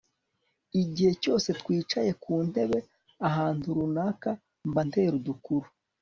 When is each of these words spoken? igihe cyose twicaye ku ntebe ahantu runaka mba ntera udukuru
igihe 0.81 1.11
cyose 1.21 1.49
twicaye 1.59 2.11
ku 2.21 2.33
ntebe 2.49 2.79
ahantu 3.27 3.65
runaka 3.77 4.29
mba 4.69 4.81
ntera 4.87 5.13
udukuru 5.19 5.67